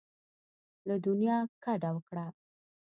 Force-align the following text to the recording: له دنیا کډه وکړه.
له 0.87 0.95
دنیا 1.07 1.37
کډه 1.63 1.89
وکړه. 1.95 2.25